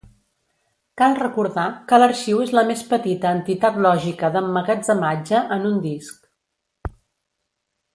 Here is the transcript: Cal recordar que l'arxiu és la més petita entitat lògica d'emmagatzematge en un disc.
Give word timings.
Cal 1.01 1.17
recordar 1.19 1.65
que 1.91 1.99
l'arxiu 2.03 2.41
és 2.47 2.55
la 2.61 2.65
més 2.71 2.83
petita 2.95 3.35
entitat 3.41 3.79
lògica 3.89 4.35
d'emmagatzematge 4.39 5.47
en 5.59 5.73
un 5.75 5.81
disc. 5.89 6.31